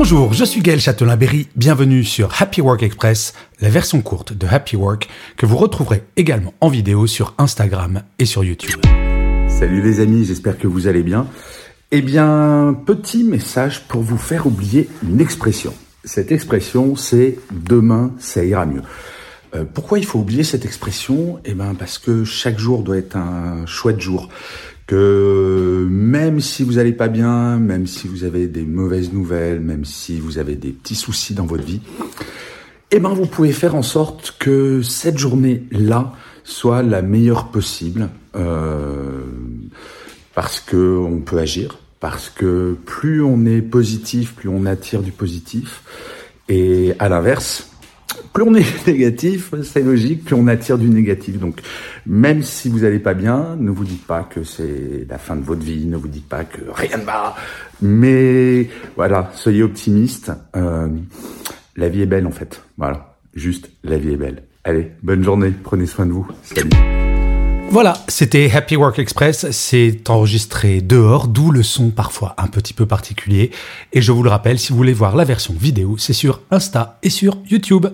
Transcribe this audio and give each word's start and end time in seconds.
Bonjour, 0.00 0.32
je 0.32 0.44
suis 0.44 0.60
Gaël 0.60 0.78
Châtelain-Berry, 0.78 1.48
bienvenue 1.56 2.04
sur 2.04 2.40
Happy 2.40 2.60
Work 2.60 2.84
Express, 2.84 3.34
la 3.60 3.68
version 3.68 4.00
courte 4.00 4.32
de 4.32 4.46
Happy 4.46 4.76
Work 4.76 5.08
que 5.36 5.44
vous 5.44 5.56
retrouverez 5.56 6.04
également 6.16 6.54
en 6.60 6.68
vidéo 6.68 7.08
sur 7.08 7.34
Instagram 7.36 8.02
et 8.20 8.24
sur 8.24 8.44
YouTube. 8.44 8.80
Salut 9.48 9.82
les 9.82 9.98
amis, 9.98 10.24
j'espère 10.24 10.56
que 10.56 10.68
vous 10.68 10.86
allez 10.86 11.02
bien. 11.02 11.26
Eh 11.90 12.00
bien, 12.00 12.80
petit 12.86 13.24
message 13.24 13.88
pour 13.88 14.02
vous 14.02 14.18
faire 14.18 14.46
oublier 14.46 14.88
une 15.02 15.20
expression. 15.20 15.74
Cette 16.04 16.30
expression, 16.30 16.94
c'est 16.94 17.36
demain, 17.50 18.12
ça 18.20 18.44
ira 18.44 18.66
mieux. 18.66 18.82
Euh, 19.56 19.64
pourquoi 19.64 19.98
il 19.98 20.04
faut 20.04 20.20
oublier 20.20 20.44
cette 20.44 20.64
expression? 20.64 21.40
Eh 21.44 21.54
bien, 21.54 21.74
parce 21.74 21.98
que 21.98 22.22
chaque 22.22 22.60
jour 22.60 22.84
doit 22.84 22.98
être 22.98 23.16
un 23.16 23.66
chouette 23.66 24.00
jour 24.00 24.28
même 26.28 26.40
si 26.40 26.62
vous 26.62 26.74
n'allez 26.74 26.92
pas 26.92 27.08
bien, 27.08 27.56
même 27.56 27.86
si 27.86 28.06
vous 28.06 28.22
avez 28.22 28.48
des 28.48 28.66
mauvaises 28.66 29.14
nouvelles, 29.14 29.60
même 29.60 29.86
si 29.86 30.20
vous 30.20 30.36
avez 30.36 30.56
des 30.56 30.72
petits 30.72 30.94
soucis 30.94 31.32
dans 31.32 31.46
votre 31.46 31.64
vie, 31.64 31.80
eh 32.90 33.00
ben 33.00 33.14
vous 33.14 33.24
pouvez 33.24 33.52
faire 33.52 33.74
en 33.74 33.82
sorte 33.82 34.36
que 34.38 34.82
cette 34.82 35.16
journée-là 35.16 36.12
soit 36.44 36.82
la 36.82 37.00
meilleure 37.00 37.48
possible, 37.48 38.10
euh, 38.36 39.22
parce 40.34 40.60
que 40.60 40.98
on 40.98 41.20
peut 41.20 41.38
agir, 41.38 41.78
parce 41.98 42.28
que 42.28 42.76
plus 42.84 43.22
on 43.22 43.46
est 43.46 43.62
positif, 43.62 44.34
plus 44.34 44.50
on 44.50 44.66
attire 44.66 45.00
du 45.00 45.12
positif, 45.12 45.82
et 46.50 46.92
à 46.98 47.08
l'inverse, 47.08 47.70
plus 48.32 48.42
on 48.42 48.54
est 48.54 48.86
négatif, 48.86 49.54
c'est 49.62 49.82
logique, 49.82 50.24
plus 50.24 50.34
on 50.34 50.46
attire 50.46 50.78
du 50.78 50.88
négatif. 50.88 51.38
Donc, 51.38 51.60
même 52.06 52.42
si 52.42 52.68
vous 52.68 52.80
n'allez 52.80 52.98
pas 52.98 53.14
bien, 53.14 53.56
ne 53.58 53.70
vous 53.70 53.84
dites 53.84 54.06
pas 54.06 54.22
que 54.22 54.44
c'est 54.44 55.06
la 55.08 55.18
fin 55.18 55.36
de 55.36 55.44
votre 55.44 55.62
vie, 55.62 55.86
ne 55.86 55.96
vous 55.96 56.08
dites 56.08 56.28
pas 56.28 56.44
que 56.44 56.60
rien 56.72 56.98
ne 56.98 57.04
va. 57.04 57.36
Mais 57.82 58.68
voilà, 58.96 59.30
soyez 59.34 59.62
optimiste. 59.62 60.32
Euh, 60.56 60.88
la 61.76 61.88
vie 61.88 62.02
est 62.02 62.06
belle 62.06 62.26
en 62.26 62.32
fait. 62.32 62.62
Voilà, 62.76 63.16
juste 63.34 63.70
la 63.84 63.98
vie 63.98 64.12
est 64.12 64.16
belle. 64.16 64.42
Allez, 64.64 64.92
bonne 65.02 65.22
journée, 65.22 65.52
prenez 65.62 65.86
soin 65.86 66.06
de 66.06 66.12
vous. 66.12 66.26
Salut. 66.42 66.70
Voilà, 67.70 67.98
c'était 68.08 68.50
Happy 68.50 68.76
Work 68.76 68.98
Express. 68.98 69.50
C'est 69.50 70.08
enregistré 70.08 70.80
dehors, 70.80 71.28
d'où 71.28 71.50
le 71.50 71.62
son 71.62 71.90
parfois 71.90 72.34
un 72.38 72.46
petit 72.46 72.72
peu 72.72 72.86
particulier. 72.86 73.50
Et 73.92 74.00
je 74.00 74.10
vous 74.10 74.22
le 74.22 74.30
rappelle, 74.30 74.58
si 74.58 74.72
vous 74.72 74.78
voulez 74.78 74.94
voir 74.94 75.16
la 75.16 75.24
version 75.24 75.54
vidéo, 75.54 75.96
c'est 75.98 76.14
sur 76.14 76.40
Insta 76.50 76.98
et 77.02 77.10
sur 77.10 77.36
YouTube. 77.48 77.86